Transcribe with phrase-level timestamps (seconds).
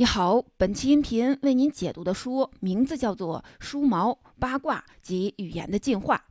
[0.00, 6.24] 你好，本期音频为您解读的书名字叫做《梳毛八卦及语言的进化》。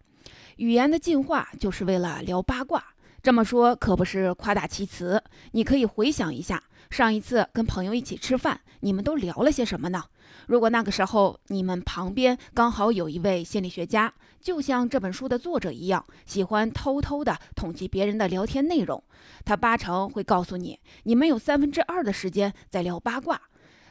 [0.55, 2.83] 语言的进化就是为了聊八卦，
[3.21, 5.23] 这么说可不是夸大其词。
[5.51, 10.03] 你可以回想一下，上一次跟朋友一起吃饭，你们都聊了些什么呢？
[10.47, 14.11] 如果那个时候你们旁边刚好有一位心理学家，
[14.41, 19.03] 就像这本书的作者一样，喜欢偷偷的统计别人的聊天内容，
[19.45, 23.39] 他八成会告诉你，你们有三分之二的时间在聊八卦。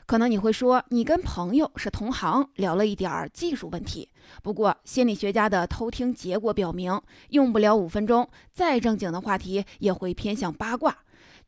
[0.08, 4.08] 可能你会说，你跟朋友是同行，聊了一点儿技术问题。
[4.42, 10.96] 不过，心理学家的偷听结果表明，用不了五分钟，再正经的话题也会偏向八卦。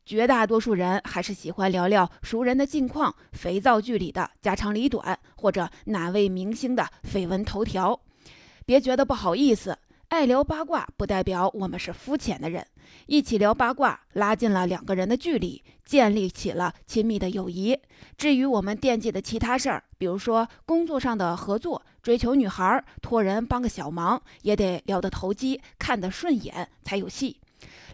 [0.05, 7.99] 绝大多数人还是喜欢聊聊熟人的近况、肥皂剧里的家长里短，或者哪位明星的绯闻头条。
[8.63, 9.75] 别觉得不好意思。
[10.11, 12.67] 爱聊八卦不代表我们是肤浅的人，
[13.05, 17.79] 一起聊八卦拉近了两个人的距离，建立起了亲密的友谊。
[18.17, 27.37] 至于我们惦记的其他事儿，比如说工作上的合作、追求女孩、托人帮个小忙，也得聊得投机、看得顺眼才有戏。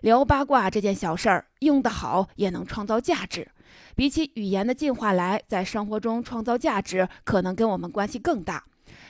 [0.01, 3.47] 聊八卦这件小事儿，用得好也能创造价值。
[3.95, 8.63] 比起语言的进化来，在生活中创造价值，可能跟我们关系更大。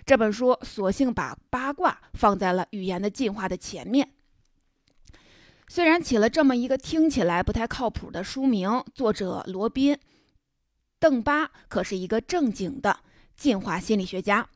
[0.05, 4.09] 这本书索性把八卦放在了语言的进化的前面。
[5.67, 9.95] 虽然起了这么一个听起来不太靠谱的书名，作者罗宾·
[10.99, 12.99] 邓巴可是一个正经的
[13.35, 14.47] 进化心理学家。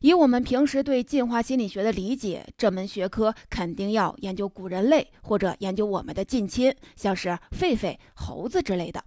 [0.00, 9.04] 以我们平时对进化心理学的理解，这门学科肯定要研究古人类，或者研究我们的近亲，像是狒狒、猴子之类的。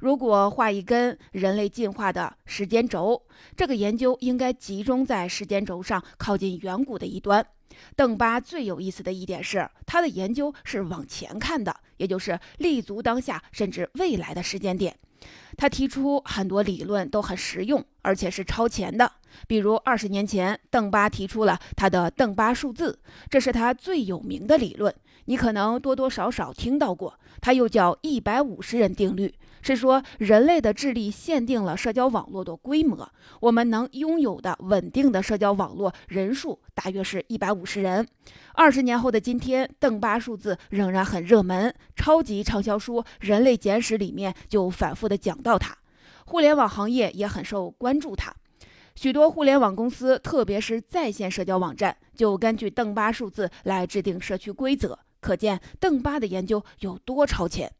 [0.00, 3.22] 如果画一根人类进化的时间轴，
[3.56, 7.46] 这个研究应该集中在时间轴上靠近远古的一端。
[7.94, 14.96] 邓巴最有意思的一点是，他的研究是往前看的，也就是立足当下甚至未来的时间点。
[15.56, 19.10] 他提出很多理论都很实用，而且是超前的。
[19.46, 27.18] 比如二十年前，邓巴提出了他的邓巴数字，这是他最有名的理论，你可能多多少少听到过。
[27.40, 29.34] 它又叫一百五十人定律。
[29.74, 33.10] 是说，人类的智力限定了社交网络的规模。
[33.40, 38.06] 我们能拥有的稳定的社交网络人数大约是一百五十人。
[38.54, 45.76] 二十年后的今天，邓巴数字仍然很热门，超级畅销书《人类简史》里面就反复的讲到它。
[46.26, 48.32] 互联网行业也很受关注，它
[48.94, 54.98] 许多互联网公司，特别是在线社交网站，就根据邓巴数字来制定社区规则。
[55.20, 57.72] 可见邓巴的研究有多超前。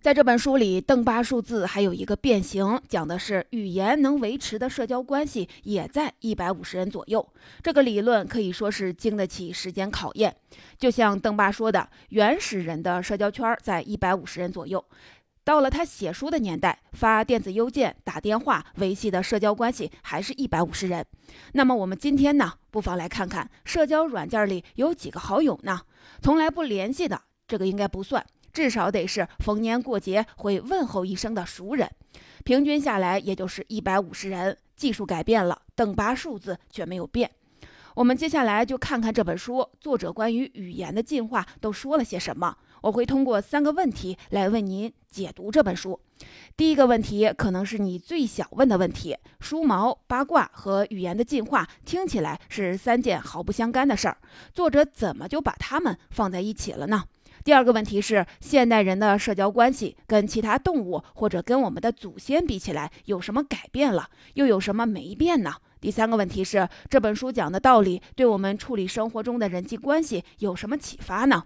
[0.00, 7.28] 在这本书里，邓巴数字还有一个变形，讲的是语言能维持的社交关系也在一百五十人左右。
[7.62, 10.34] 这个理论可以说是经得起时间考验。
[10.78, 14.82] 就像邓巴说的，原始人的社交圈在一百五十人左右。
[15.44, 21.04] 到了他写书的年代，发电子邮件、打电话维系的社交关系还是一百五十人。
[21.52, 22.54] 那么我们今天呢？
[22.70, 25.82] 不妨来看看社交软件里有几个好友呢？
[26.22, 28.24] 从来不联系的，这个应该不算。
[28.52, 31.90] 至少得是逢年过节会问候一声的熟人，
[32.44, 34.56] 平均下来也就是一百五十人。
[34.76, 37.30] 技术改变了，等拔数字却没有变。
[37.94, 42.56] 我们接下来就看看这本书作者关于语言的进化都说了些什么。
[42.80, 46.00] 我会通过三个问题来为您解读这本书。
[46.56, 54.16] 第一个问题可能是你最想问的问题：梳毛、八卦和语言的进化听起来是三件毫不相干的事儿，
[54.54, 57.04] 作者怎么就把它们放在一起了呢？
[57.42, 65.54] 第二个问题是，现代人的社交关系跟其他动物或者跟我们的祖先比起来，有什么改变了，又有什么没变呢？
[65.80, 71.44] 第三个问题是，这本书讲的道理对我们处理生活中的人际关系有什么启发呢？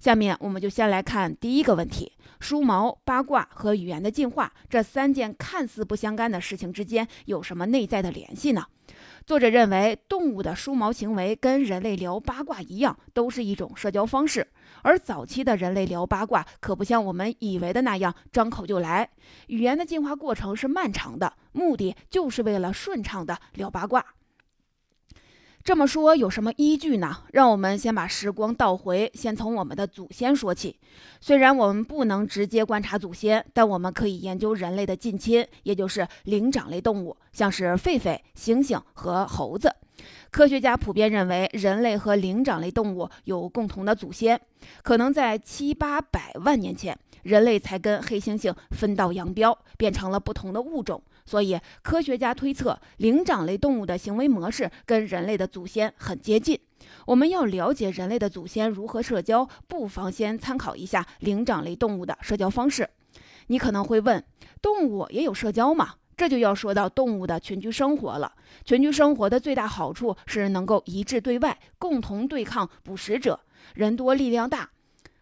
[0.00, 8.64] 下面我们就先来看第一个问题：梳毛、八卦和语言的进化这三件看似不相干的事情之间有什么内在的联系呢？
[9.26, 14.46] 作者认为，动物的梳毛行为跟人类聊八卦一样，都是一种社交方式。
[14.82, 19.10] 而早期的人类聊八卦，可不像我们以为的那样张口就来。
[19.48, 24.04] 语言的进化过程是漫长的，目的就是为了顺畅的聊八卦。
[25.66, 27.24] 这么说有什么依据呢？
[27.32, 30.78] 让我们先把时光倒回，先从我们的祖先说起。
[31.20, 39.74] 虽然我们不能直接观察祖先，但我们可以研究人类的近亲，也就是灵长类动物，像是狒狒、猩猩和猴子。
[40.30, 44.40] 科学家普遍认为，人类和灵长类动物有共同的祖先，
[44.84, 51.02] 可能在七八百万年前，人类才跟黑猩猩分道扬镳，变成了不同的物种。
[51.26, 56.58] 所以，科学家推测，灵长类动物的行为模式跟人类的祖先很接近。
[57.06, 62.88] 我们要了解人类的祖先如何社交，不妨先参考一下灵长类动物的社交方式。
[63.48, 64.24] 你可能会问，
[64.62, 65.94] 动物也有社交吗？
[66.16, 68.32] 这就要说到动物的群居生活了。
[68.64, 73.40] 群居生活的最大好处是能够一致对外，共同对抗捕食者。
[73.74, 74.70] 人多力量大，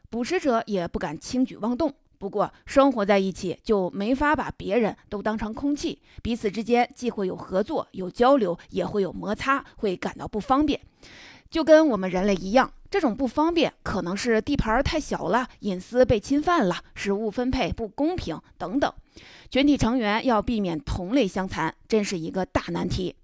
[0.09, 1.93] 捕食者也不敢轻举妄动。
[2.25, 10.81] 不过，生活在一起就没法把别人都当成空气，彼此之间既会有合作、有交流，也会有摩擦，会感到不方便。
[11.50, 18.91] 就跟我们人类一样，这种不方便可能是地盘太小了，隐私被侵犯了，食物分配不公平等等。
[19.50, 23.15] 群体成员要避免同类相残，真是一个大难题。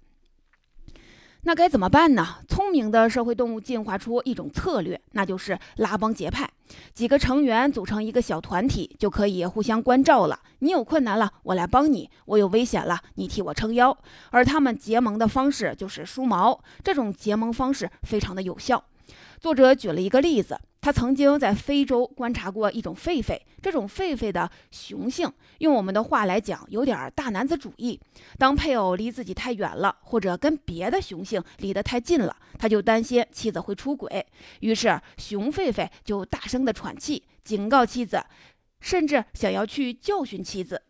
[1.43, 2.37] 那该怎么办呢？
[2.47, 6.47] 聪明的社会动物进化出一种策略，那就是拉帮结派，
[6.93, 10.39] 几个成员组成一个小团体，就可以互相关照了。
[10.59, 13.97] 你有困难了，我来帮你；我有危险了，你替我撑腰。
[14.29, 18.83] 而他们结盟的方式就是梳毛，这种结盟方式非常的有效。
[19.41, 20.57] 作者举了一个例子。
[20.81, 27.99] 他曾经在非洲观察过一种狒狒，这种狒狒的雄性，用我们的话来讲，有点大男子主义。
[28.39, 34.25] 当配偶离自己太远了，或者跟别的雄性离得太近了，他就担心妻子会出轨，
[34.61, 38.23] 于是雄狒狒就大声的喘气，警告妻子，
[38.79, 40.81] 甚至想要去教训妻子。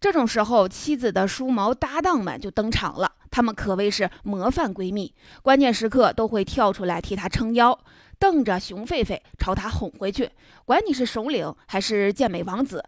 [0.00, 3.16] 这种时候，妻子的梳毛搭档们就登场了。
[3.34, 7.76] 她们可谓是模范闺蜜，关键时刻都会跳出来替她撑腰，
[8.16, 10.30] 瞪着熊狒狒朝她哄回去。
[10.64, 12.84] 管你是首领还是健美王子，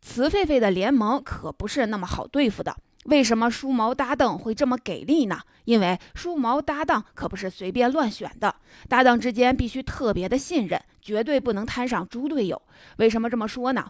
[0.00, 2.74] 雌狒狒的联盟可不是那么好对付的。
[3.04, 5.40] 为什么梳毛搭档会这么给力呢？
[5.66, 8.54] 因为梳毛搭档可不是随便乱选的，
[8.88, 12.62] 搭档之间必须特别的信任，绝对不能摊上猪队友。
[12.96, 13.86] 为什么这么说呢？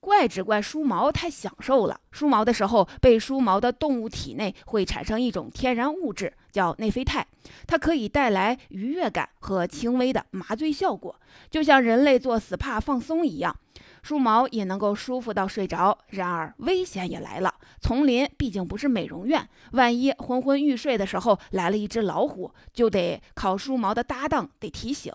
[0.00, 2.00] 怪只怪梳毛太享受了。
[2.10, 7.26] 梳毛的时候，被梳毛的动物体内会产生一种天然物质，叫内啡肽，
[7.66, 11.14] 它可以带来愉悦感和轻微的麻醉效果，
[11.50, 13.54] 就像人类做 SPA 放松一样。
[14.02, 15.96] 梳毛也能够舒服到睡着。
[16.08, 25.12] 然而危险也来了，丛林毕竟不是美容院，万一昏昏欲睡的时候来了一只老虎，就得靠梳毛的搭档得提醒。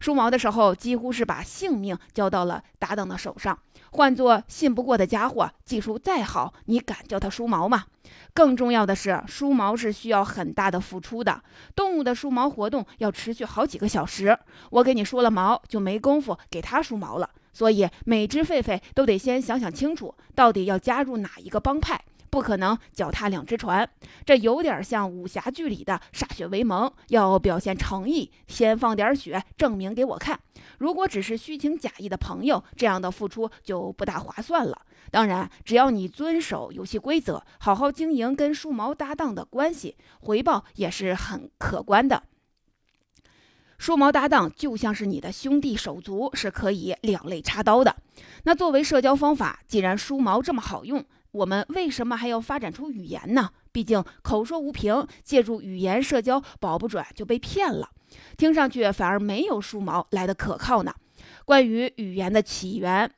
[0.00, 3.58] 梳毛的时候，几乎是把性命交到了搭档的手上。
[3.92, 7.84] 换做信不过的家伙，技术再好，你敢叫他梳毛吗？
[8.34, 11.42] 更重要的是，梳毛是需要很大的付出的。
[11.74, 14.36] 动物的梳毛活动要持续好几个小时，
[14.70, 17.30] 我给你梳了毛，就没工夫给它梳毛了。
[17.58, 22.00] 所以，每只狒狒都得先想想清楚，到底要加入哪一个帮派。
[22.30, 23.90] 不可能脚踏两只船，
[24.24, 30.38] 这有点像武侠剧里的歃血为盟，要表现诚意，先放点血证明给我看。
[30.78, 34.82] 如果只是虚情假意的朋友，这样的付出就不大划算了。
[35.10, 42.22] 当然，只要你遵守游戏规则，好好经营跟梳毛搭档的关系，回报也是很可观的。
[43.78, 47.96] 梳毛搭档就像是你的兄弟手足，是可以两肋插刀的。
[48.42, 53.50] 那作为社交方法，既然梳毛这么好用，我们为什么还要发展出语言呢？
[53.70, 57.88] 毕竟口说无凭，借助语言社交，保不准就被骗了。
[58.36, 60.92] 听上去反而没有梳毛来的可靠呢。
[61.44, 63.10] 关于语言的起源。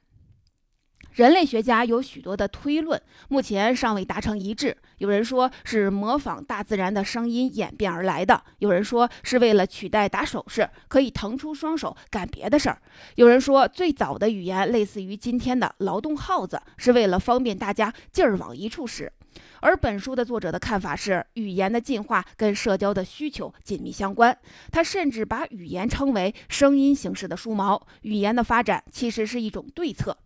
[1.12, 4.76] 人类学家有许多的推论，目前尚未达成一致。
[4.98, 12.80] 有人说是模仿大自然的声音演变而来的，有人说是为了取代打手势，可以腾出双手干别的事儿。
[13.16, 19.12] 有人说最早的语言类似于今天的劳动号子，是为了方便大家劲儿往一处使。
[19.60, 24.36] 而本书的作者的看法是，语言的进化跟社交的需求紧密相关。
[24.70, 27.86] 他甚至把语言称为声音形式的梳毛。
[28.02, 30.16] 语言的发展其实是一种对策。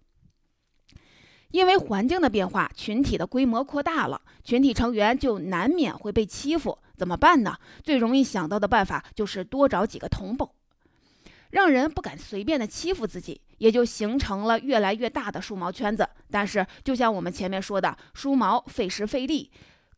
[1.54, 6.76] 因为环境的变化，群体的规模扩大了，群体成员就难免会被欺负。
[6.96, 7.56] 怎么办呢？
[7.80, 10.48] 最容易想到的办法就是多找几个同伴，
[11.50, 16.08] 让人不敢随便的欺负自己，也就形成了越来越大的梳毛圈子。
[16.28, 19.48] 但是，就像我们前面说的，梳毛费时费力，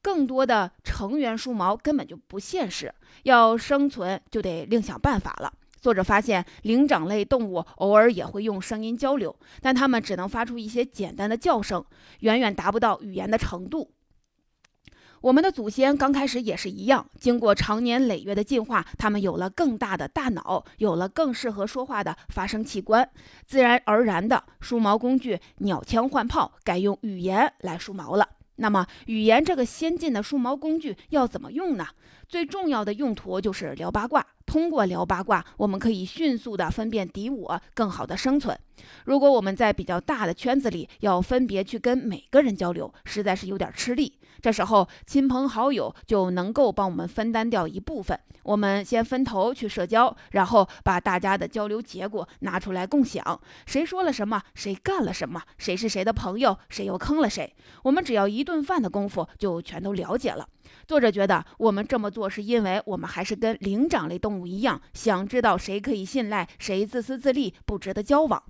[0.03, 5.51] 更多的成员梳毛根本就不现实，要生存就得另想办法了。
[5.87, 11.85] 作者发现，灵长类动物偶尔也会用声音交流，但它们只能发出一些简单的叫声，
[12.23, 13.93] 远远达不到语言的程度。
[15.21, 23.09] 我们的祖先刚开始也是一样，经过长年累月的进化，他们有了更大的大脑，有了更适合说话的发声器官，
[23.47, 28.29] 自然而然的梳毛工具鸟枪换炮，改用语言来梳毛了。
[28.57, 31.87] 那么，语言这个先进的梳毛工具要怎么用呢？
[32.27, 34.27] 最重要的用途就是聊八卦。
[34.57, 38.59] 通过聊八卦，我们可以迅速的分辨敌我，更好的生存。
[39.05, 44.15] 如果我们在比较大的圈子里，要分别去跟每个人交流，实在是有点吃力。
[44.41, 48.19] 这时候，亲朋好友就能够帮我们分担掉一部分。
[48.43, 53.41] 我们先分头去社交，然后把大家的交流结果拿出来共享。
[53.67, 57.53] 谁说了什么，谁干了什么，谁是谁的朋友，谁又坑了谁，
[57.83, 60.47] 我们只要一顿饭的功夫就全都了解了。
[60.87, 68.41] 作者觉得我们这么做是因为我们还是跟灵长类动物一样，想知道谁可以信赖，谁自私自利，不值得交往。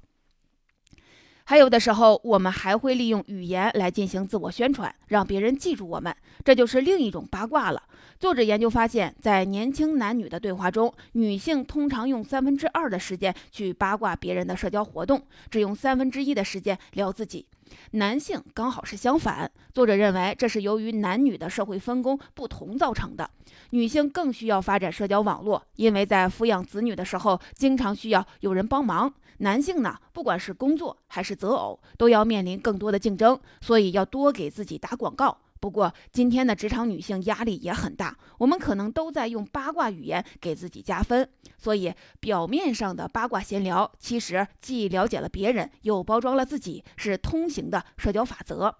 [1.48, 6.12] 还有的时候，我们还会利用语言来进行自我宣传，让别人记住我们，
[6.44, 7.80] 这就是另一种八卦了。
[8.18, 17.46] 作者研究发现，在年轻男女的对话中，女性通常用三分之二的时间去八卦别人的社交活动，只用三分之一的时间聊自己。
[17.92, 19.48] 男性刚好是相反。
[19.72, 23.30] 作者认为，这是由于男女的社会分工不同造成的。
[23.70, 29.14] 女性更需要发展社交网络，因为在抚养子女的时候，经常需要有人帮忙。
[29.38, 35.38] 男性呢，不管是工作还是择偶，都要面临更多的竞争，所以要多给自己打广告。
[35.66, 41.28] 不过，今天的职场女性压力也很大，我们可能都在用八卦语言给自己加分。
[41.58, 48.72] 所以，表面上的八卦闲聊，其实既了解了别人，又包装了自己，是通行的社交法则。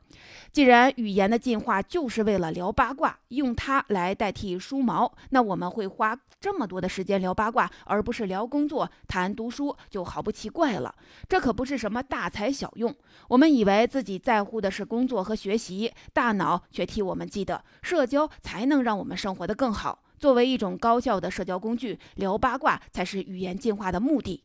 [0.53, 10.95] 既然语言的进化就是为了聊八卦，用它来代替梳毛，那我们会花这么多的时间聊八卦，而不是聊工作、谈读书，就毫不奇怪了。
[11.29, 12.95] 这可不是什么大材小用。
[13.27, 16.63] 我们以为自己在乎的是工作和学习，大脑。
[16.77, 20.03] 却替我们记得，社交才能让我们生活得更好。
[20.19, 24.45] 作为一种高效的社交工具，聊八卦才是语言进化的目的。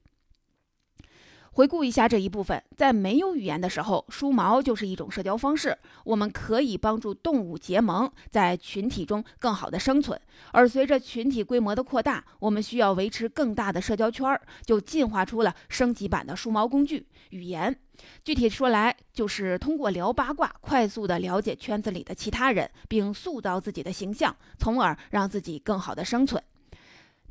[1.54, 5.78] 回顾一下这一部分，在没有语言的时候，梳毛就是一种社交方式。
[6.06, 10.20] 我们可以帮助动物结盟，在群体中更好的生存。
[10.54, 17.78] 而随着群体规模的扩大，我们需要维持更大的社交圈儿，就进化出了升级版的梳毛工具——语言。
[18.24, 26.42] 具体说来，就是通过聊八卦，快速的了解圈子里的其他人，并塑造自己的形象，从而让自己更好的生存。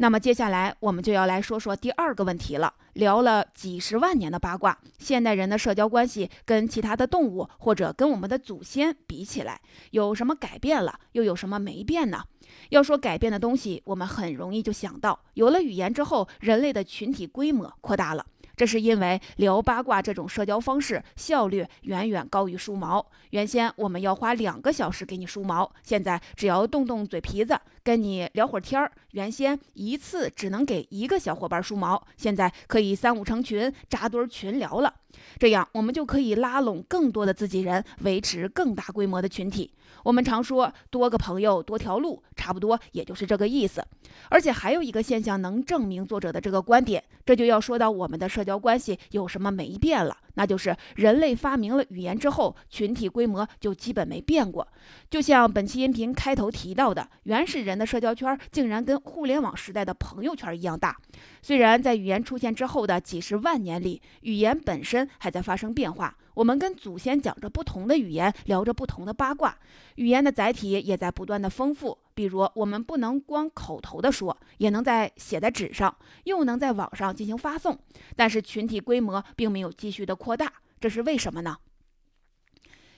[0.03, 2.73] 那么接下来我们就要来说说第二个问题了。
[2.95, 12.25] 聊了几十万年的八卦，现代人的社交关系跟其他的动物或者跟我们的祖先比起来，有什么改变了，又有什么没变呢？
[12.71, 18.25] 要说改变的东西，我们很容易就想到，有了语言之后，人类的群体规模扩大了。
[18.57, 23.07] 这是因为聊八卦这种社交方式效率远远高于梳毛。
[23.31, 28.91] 原先我们要花两个小时给你梳毛，现在只要动动嘴皮子跟你聊会儿天儿。
[29.13, 34.95] 原先一次只能给一个小伙伴梳毛，现在可以三五成群扎堆群聊了。
[35.39, 39.73] 这样我们就可以拉拢更多的自己人，维持更大规模的群体。
[40.05, 43.85] 我们常说多个朋友多条路，差不多也就是这个意思。
[44.29, 50.17] 而且还有一个现象能证明作者的这个观点，这就要说到我们的社交关系有什么没变了。
[50.41, 54.67] 那就是人类发明了语言之后，群体规模就基本没变过。
[55.11, 60.97] 就像本期音频开头提到的，原始人的社交圈竟然跟互联网时代的朋友圈一样大。
[61.43, 66.17] 虽然在语言出现之后的几十万年里，语言本身还在发生变化。
[66.41, 69.59] 我们跟祖先讲着不同的语言，聊着不同的八卦，
[69.97, 71.99] 语言的载体也在不断的丰富。
[72.15, 75.95] 比如，我们不能光口头的说，也能在写在纸上，
[76.25, 77.79] 又能在网上进行发送。
[78.17, 81.59] 但是群体规模并没有继续的扩大，这是为什么呢？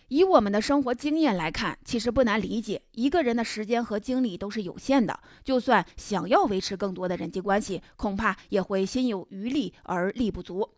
[0.07, 10.71] 以我们的生活经验来看，其实不难理解，一个人的时间和精力都是有限的，就算想要维持更多的人际关系，恐怕也会心有余力而力不足。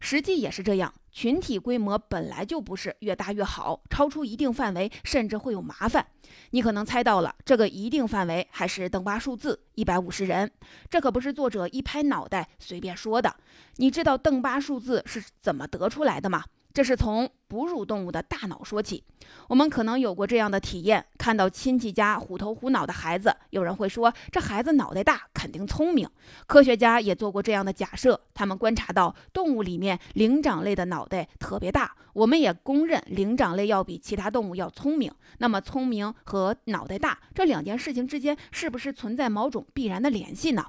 [0.00, 6.06] 实际也是这样，群体规模本来就不是越大越好，超出一定范围甚至会有麻烦。
[6.50, 10.50] 你可能猜到了，这个一定范围还是邓巴数字一百五十人，
[10.88, 13.36] 这可不是作者一拍脑袋随便说的。
[13.76, 16.44] 你知道邓巴数字是怎么得出来的吗？
[16.72, 19.02] 这是从哺乳动物的大脑说起。
[19.48, 26.08] 我们可能有过这样的体验：看到亲戚家虎头虎脑的孩子，有人会说这孩子脑袋大，肯定聪明。
[26.46, 31.94] 科学家也做过这样的假设，他们观察到动物里面灵长类的脑袋特别大。
[32.12, 35.12] 我们也公认灵长类要比其他动物要聪明。
[35.38, 40.66] 那么，聪明和脑袋大这两件事情之间，是不是存在某种必然的联系呢？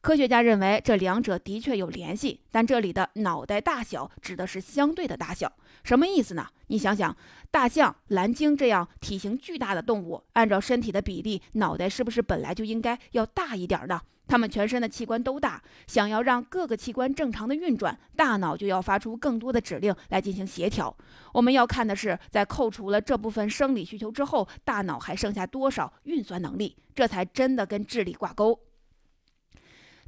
[0.00, 5.52] 科学家认为这两者的确有联系，但这里的脑袋大小指的是相对的大小，
[5.84, 6.46] 什么意思呢？
[6.68, 7.14] 你想想，
[7.50, 14.00] 大象、蓝鲸这样体型巨大的动物，按照身体的比例，脑袋是不是本来就应该要大一点呢？
[14.26, 20.96] 它们全身的器官都大，想要让各个器官正常的运转，大脑就要发出更多的指令来进行协调。
[21.34, 28.58] 我们要看的是，在扣除了这部分生理需求之后，大脑还剩下多少运算能力，这才真的跟智力挂钩。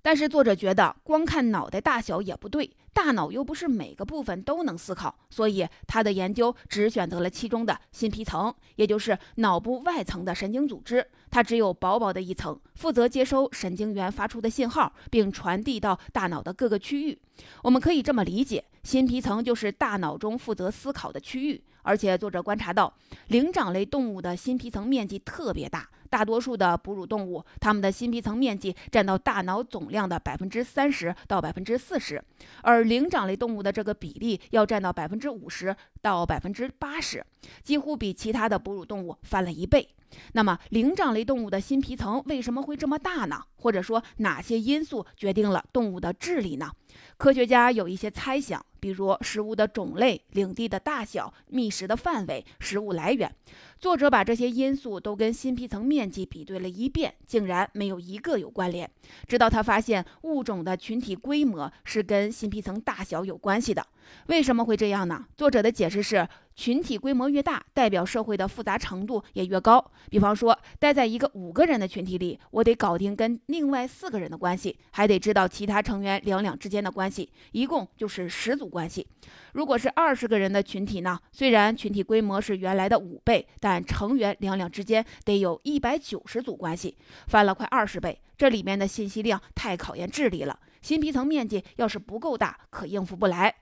[0.02, 11.06] 但是作者觉得光看脑袋大小也不对，大脑又不是每个部分都能思考，所以他的研究只选择了其中的新皮层，也就是脑部外层的神经组织。
[11.30, 17.18] 它只有薄薄的一层，负责接收神经元发出的信号，并传递到大脑的各个区域。
[17.62, 21.62] 我们可以这么理解，新皮层就是大脑中负责思考的区域。
[21.84, 22.92] 而且作者观察到，
[23.28, 25.88] 灵长类动物的新皮层面积特别大。
[26.08, 32.22] 大多数的哺乳动物，它们的新皮层面积占到大脑总量的百分之三十到百分之四十，
[32.60, 37.24] 而灵长类动物的这个比例要占到百分之五十到百分之八十，
[37.64, 39.88] 几乎比其他的哺乳动物翻了一倍。
[40.34, 43.42] 那么，灵长类动物的新皮层为什么会这么大呢？
[43.62, 46.70] 或者说，哪些因素决定了动物的智力呢？
[47.16, 48.64] 科学家有一些猜想。
[48.82, 53.32] 比如食物的种类、领地的大小、觅食的范围、食物来源，
[53.78, 58.90] 作者把这些因素都跟新皮层面积比对了一遍，竟然没有一个有关联。
[59.28, 63.86] 直到他发现物种的群体规模是跟新皮层大小有关系的。
[64.26, 65.26] 为什么会这样呢？
[65.36, 66.28] 作者的解释是。
[66.54, 69.84] 群体规模越大，代表社会的复杂程度也越高。
[70.10, 79.06] 比方说，待在一个五个人的群体里，我得搞定跟另外四个人的关系，还得知道其他成员两两之间的关系，一共就是十组关系。
[79.52, 81.18] 如果是二十个人的群体呢？
[81.30, 88.20] 虽然群体规模是原来的五倍，但成员两两之间得有一百九十组关系，翻了快二十倍。
[88.36, 90.58] 这里面的信息量太考验智力了。
[90.80, 93.54] 新皮层面积要是不够大，可应付不来。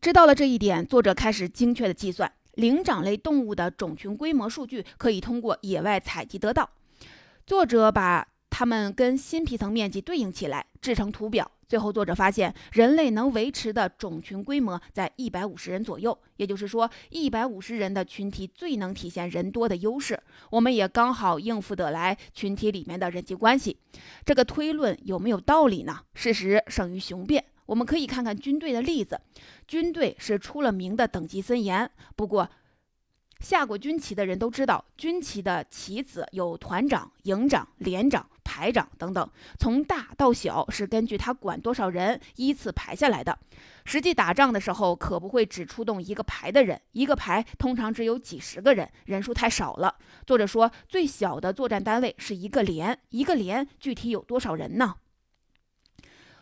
[0.00, 6.70] 知道了这一点，作者开始精确的计算灵长类动物的种群规模数据，可以通过野外采集得到。
[7.46, 11.50] 作者把它们跟新皮层面积对应起来，制成图表。
[11.68, 20.18] 最后，作者发现人类能维持的种群规模在一百五十人左右，也就是说，一百五十人的群体最能体现人多的优势。
[20.50, 23.76] 我们也刚好应付得来群体里面的人际关系。
[24.24, 26.00] 这个推论有没有道理呢？
[26.14, 27.44] 事实胜于雄辩。
[27.70, 29.20] 我们可以看看军队的例子，
[29.68, 31.88] 军队是出了名的等级森严。
[32.16, 32.50] 不过，
[33.38, 43.38] 下过军旗的人都知道，军旗的旗子有团长、营长、连长、排长等等，从大到小是根据他管多少人依次排下来的。
[43.84, 49.94] 实际打仗的时候，可不会只出动一个排的人，一个排通常只有几十个人，人数太少了。
[50.26, 54.96] 作者说，最小的作战单位是一个连，一个连具体有多少人呢？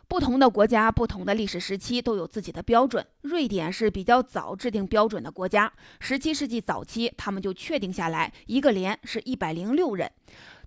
[0.08, 3.06] 不同的国家、不同的历史时期都有自己的标准。
[3.20, 10.10] 瑞典是比较早制定标准的国家，十七世纪早期他们就确定下来，一个连是一百零六人。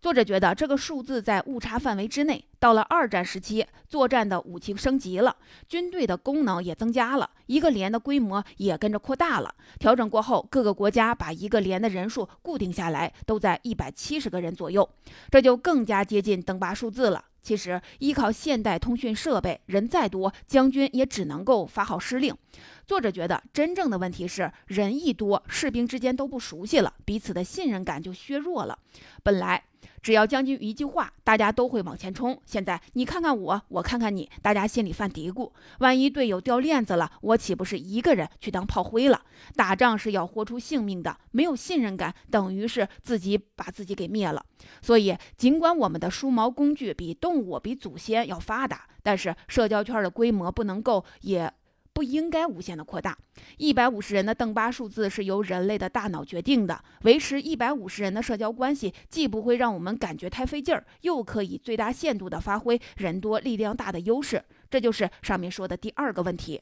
[0.01, 2.43] 作者觉得这个数字在误差范围之内。
[2.57, 5.35] 到了二战时期，作战的武器升级了，
[5.67, 9.53] 军队的功能也增加了，一个连的规模也跟着扩大了。
[9.77, 14.89] 调整过后，各个国家把一个连的人数固定下来，都在一百七十个人左右，
[15.29, 17.23] 这就更加接近登巴数字了。
[17.43, 22.35] 其实，依靠现代通讯设备，人再多，将军也只能够发号施令。
[22.87, 28.79] 作者觉得，真正的问题是人一多，士兵之间都不熟悉了，彼此的信任感就削弱了。
[29.21, 29.63] 本来。
[30.01, 32.39] 只要将军一句话，大家都会往前冲。
[32.45, 39.21] 现在你看看我，我看看你，大家心里犯嘀咕：万一队友掉链子了，我岂不是一个人去当炮灰了？
[39.55, 44.45] 打仗是要豁出性命的，没有信任感，等于是自己把自己给灭了。
[44.81, 51.51] 所以，尽管我们的梳毛工具比动物、比祖先要发达，但是社交圈的规模不能够也。
[51.93, 53.17] 不应该无限的扩大。
[53.57, 56.83] 一百五十人的邓巴数字是由人类的大脑决定的。
[57.03, 64.43] 维持一百五十人的社交关系，既不会让我们感觉太费劲儿，又可以最大限度的发挥人多力量大的优势。
[64.69, 66.61] 这就是上面说的第二个问题。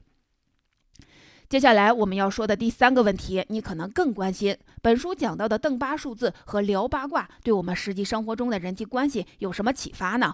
[1.50, 4.56] 接下来我们要说的第三个问题，你可能更关心。
[4.84, 10.32] 本书讲到的邓巴数字和聊八卦，对我们实际生活中的人际关系有什么启发呢？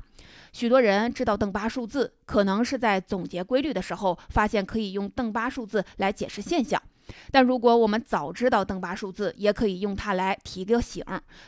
[0.52, 6.82] 许多人知道邓巴数字，可能是在总结规律的时候，发现可以用邓巴数字来解释现象。
[7.32, 11.04] 但如果我们早知道邓巴数字，也可以用它来提个醒：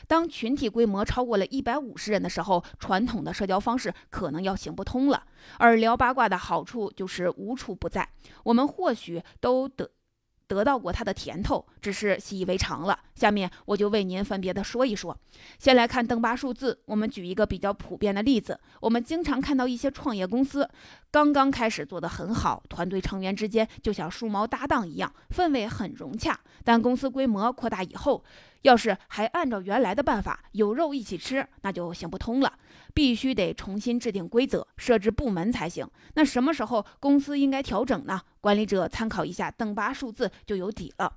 [0.06, 5.22] 当群体规模超过了一百五十人的时候，传统的社交方式可能要行不通了。
[5.58, 8.08] 而聊八卦的好处就是无处不在，
[8.44, 9.90] 我们或许都得。
[10.48, 12.98] 得到过它的甜头，只是习以为常了。
[13.14, 15.16] 下面我就为您分别的说一说。
[15.58, 18.58] 先来看邓巴数字，我们举一个比较普遍的例子。
[18.80, 20.68] 我们经常看到一些创业公司
[21.10, 26.38] 刚刚开始做得很好，团队成员之间就像梳毛搭档一样，氛围很融洽。
[26.64, 28.24] 但公司规模扩大以后，
[28.62, 32.52] 要是还按照原来的办法有肉一起吃，那就行不通了，
[32.94, 35.88] 必须得重新制定规则，设置部门才行。
[36.14, 38.20] 那什么时候公司应该调整呢？
[38.40, 41.12] 管理者参考一下邓巴数字就有底了。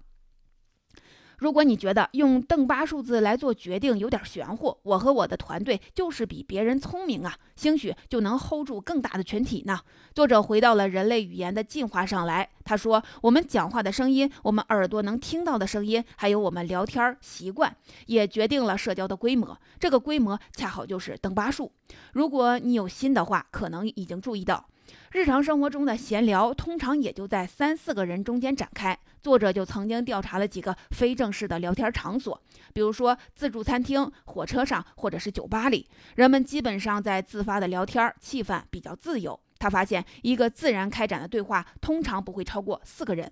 [1.41, 9.79] 如果你觉得用邓巴数字来做决定有点玄乎，我和我的团队就是比别人聪明啊，兴许就能 hold 住更大的群体呢。
[10.13, 17.75] 作者回到了人类语言的进化上来，他说：“我们讲话的声音，我们耳朵能听到的声音，还有我们聊天习惯，
[18.05, 19.57] 也决定了社交的规模。
[19.79, 21.71] 这个规模恰好就是邓巴数。
[22.13, 24.67] 如果你有心的话，可能已经注意到。”
[25.11, 28.97] 日常生活中的闲聊通常也就在三四个人中间展开。
[29.21, 32.41] 作者就曾经调查了几个非正式的聊天场所，
[32.73, 39.39] 比如说自助餐厅、火车上或者是酒吧里，人们基本上在自发的聊天，气氛比较自由。
[39.59, 43.31] 他发现，一个自然开展的对话通常不会超过四个人，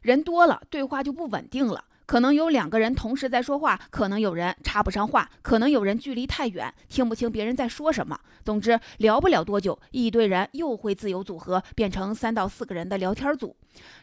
[0.00, 1.84] 人多了，对话就不稳定了。
[2.08, 8.18] 可能有两个人同时在说话，可能有人插不上话，可能有人距离太远听不清别人在说什么。
[8.42, 13.54] 总之，聊不了多久，一堆人又会自由组合，变成三到四个人的聊天组。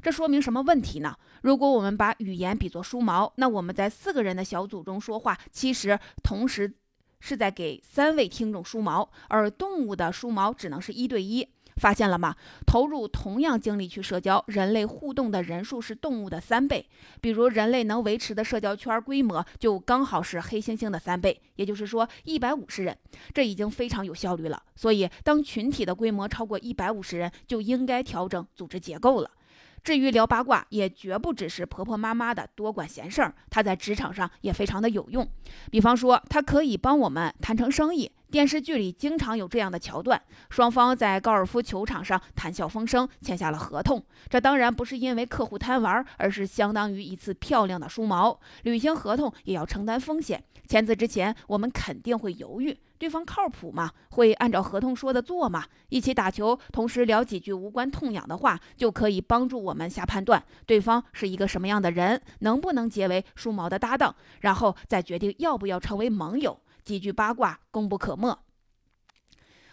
[0.04, 1.16] 这说明什么问题呢？
[1.42, 6.72] 如果我们把语言比作梳毛，那我们在四个人的小组中说话，其实同时
[7.20, 11.48] 是在给三位听众梳毛，而动物的梳毛只能是一对一。
[11.76, 12.36] 发现了吗？
[12.66, 16.88] 投入同样精力去社交，人类互动的人数是动物的三倍。
[17.20, 22.98] 比如，人类能维持的社交圈规模就刚好是黑猩猩的三倍，也就是说一百五十人，
[23.34, 24.62] 这已经非常有效率了。
[24.76, 29.30] 所以，当群体的规模超过一百五十人，就应该调整组织结构了。
[29.84, 35.30] 至于聊八卦，也绝不只是婆婆妈妈的多管闲事儿，它在职场上也非常的有用。
[35.70, 38.10] 比方说，它可以帮我们谈成生意。
[38.36, 44.04] 电视剧里经常有这样的桥段：双方在高尔夫球场上谈笑风生，签下了合同。
[44.28, 48.38] 这当然不是因为客户贪玩，而是相当于一次漂亮的梳毛。
[48.64, 52.78] 履行合同也要承担风险，签字之前我们肯定会犹豫。
[52.98, 53.90] 对方靠谱吗？
[54.10, 55.64] 会按照合同说的做吗？
[55.88, 66.60] 一起打球，同时聊几句无关痛痒的话，就可以帮助我们下判断对方是一个什么样的人，能不能结为梳毛的搭档，然后再决定要不要成为盟友。
[66.86, 68.40] 几句八卦功不可没。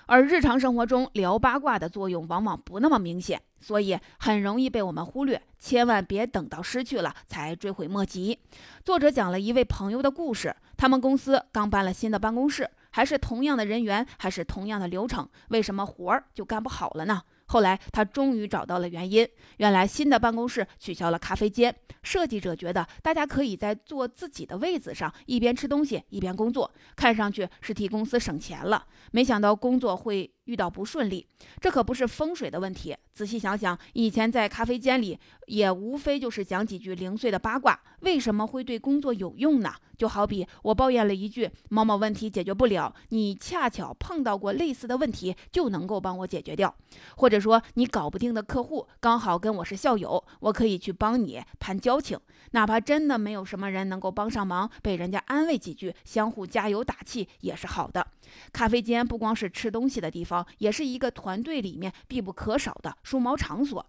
[0.07, 5.40] 而日常生活中聊八卦的作用往往不那么明显，所以很容易被我们忽略。
[5.59, 8.38] 千万别等到失去了才追悔莫及。
[8.85, 12.68] 作者讲了一位朋友的故事，他们公司刚搬了新的办公室。
[12.94, 17.22] 还是同样的人员，还是同样的流程，为什么活儿就干不好了呢？
[17.53, 28.87] 后来他终于找到了原因，原来新的办公室取消了咖啡间，设计者觉得大家可以在坐自己的位子上一边吃东西一边工作，看上去是替公司省钱了。
[29.11, 30.33] 没想到工作会。
[30.44, 31.26] 遇到不顺利，
[31.61, 32.96] 这可不是风水的问题。
[33.14, 39.72] 仔细想想，以前在咖啡间里，也无非就是讲几句零碎的八卦，为什么会对工作有用呢？
[39.98, 46.68] 就好比我抱怨了一句某某问题解决不了，你恰巧碰到过类似的问题，就能够帮我解决掉；
[47.16, 52.18] 或者说你搞不定的客户，刚好跟我是校友，我可以去帮你攀交情。
[52.52, 58.05] 哪怕真的没有什么人能够帮上忙，被人家安慰几句，相互加油打气也是好的。
[58.52, 63.85] 咖啡间不光是吃东西的地方，也是一个团队里面必不可少的梳毛场所。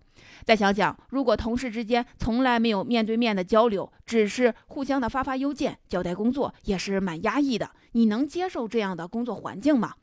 [0.46, 7.72] 再想想，如果同事之间从来没有面对面的交流，只是互相的发发邮件、交代工作，也是蛮压抑的。
[7.92, 9.94] 你能接受这样的工作环境吗？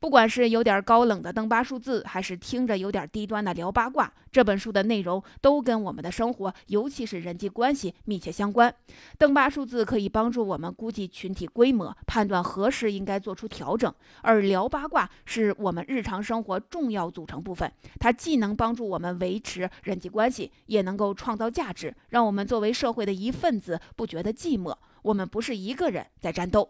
[0.00, 8.74] 不管是有点高冷的登巴数字，还是听着有点低端的聊八卦，这本书的内容都跟我们的生活，尤其是人际关系密切相关。
[9.18, 13.90] 登巴数字可以帮助我们估计群体规模，判断何时应该做出调整；
[14.22, 24.74] 而聊八卦是我们日常生活重要组成部分，它既能帮助我们维持人际关系，也能够创造价值，让我们作为社会的一份子不觉得寂寞。
[25.02, 26.68] 我们不是一个人在战斗。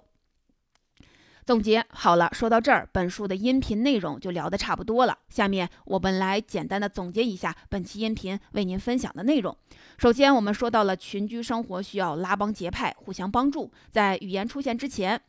[1.44, 5.18] 总结好了，说到这儿，本书的音频内容就聊得差不多了。
[5.28, 9.54] 下面我们来简单的总结一下本期音频为您分享的内容。
[9.98, 13.70] 首先，我们说到了群居生活需要拉帮结派，互相帮助。
[13.90, 15.20] 在语言出现之前，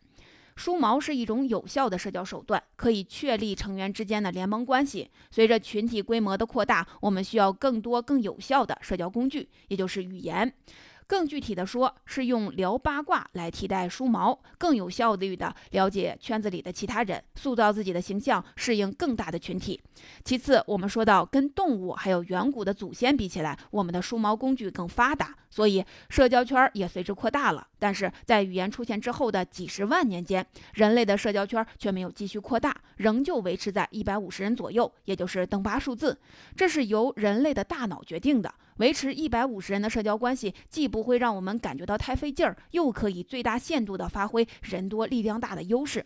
[0.56, 5.12] 梳毛是一种有效的社交手段，可以确立成员之间的联盟关系。
[5.32, 10.54] 随着群体规模的扩大，我们需要更多更有效的社交工具，也就是语言。
[11.07, 19.79] 更具体的说，是用聊八卦来替代梳毛，更有效率的了解圈子里的其他人，塑造自己的形象，适应更大的群体。
[20.23, 27.67] 其次，我们说到跟动物还有远古的祖先比起来，我们的梳毛工具更发达，所以社交圈也随之扩大了。
[27.77, 36.17] 但是在语言出现之后的几十万年间，人类的社交圈却没有继续扩大，仍旧维持在一百五十人左右，也就是邓巴数字。
[36.55, 38.51] 这是由人类的大脑决定的。
[38.77, 46.05] 维持一百五十人的社交关系，既不会让我们感觉到太费劲儿，又可以最大限度地发挥人多力量大的优势。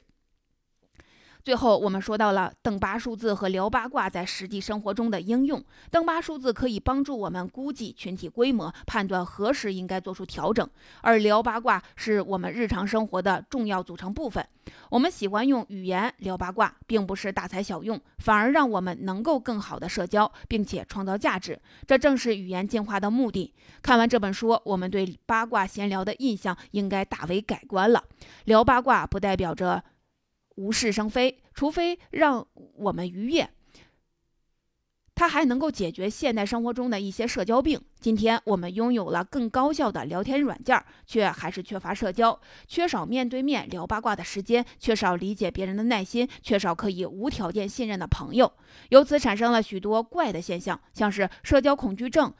[1.41, 5.63] 最后，我们说到了邓巴数字和聊八卦在实际生活中的应用。
[5.89, 10.67] 邓巴数字可以帮助我们估计群体规模，判断何时应该做出调整；
[11.01, 14.45] 而聊八卦是我们日常生活的重要组成部分。
[14.89, 21.59] 我们喜欢用语言聊八卦，并不是大材小用，反而让我们能够更好的社交，并且创造价值。
[21.87, 23.53] 这正是语言进化的目的。
[23.81, 28.03] 看完这本书，我们对八卦闲聊的印象应该大为改观了。
[28.43, 29.83] 聊八卦不代表着。
[30.59, 32.45] 无事生非，除非让
[32.75, 33.49] 我们愉悦，
[35.15, 37.79] 它还能够解决现代生活中的一些社交病。
[37.97, 48.51] 今天我们拥有了更高效的聊天软件，却还是缺乏社交，缺少面对面聊八卦的时间，缺少理解别人的耐心，缺少可以无条件信任的朋友，
[48.89, 52.33] 由此产生了许多怪的现象，像是社交恐惧症。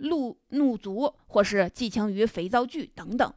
[0.00, 3.32] 路怒族，或是寄情于肥皂剧等等，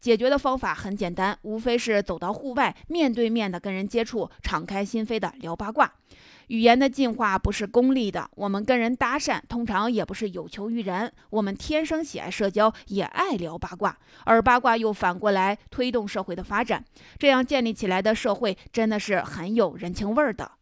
[0.00, 5.92] 解决的方法很简单，无非是走到户外，面对面的跟人接触，敞开心扉的聊八卦。
[6.48, 16.82] 语言的进化不是功利的，我们跟人搭讪，通常也不是有求于人，我们天生喜爱社交，也爱聊八卦，而八卦又反过来推动社会的发展，
[17.18, 20.52] 这样建立起来的社会真的是很有人情味儿的。